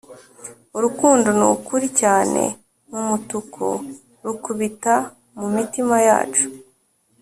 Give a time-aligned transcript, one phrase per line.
[0.77, 2.41] urukundo nukuri cyane
[2.93, 3.67] mumutuku,
[4.25, 4.93] rukubita
[5.39, 6.45] mumitima yacu,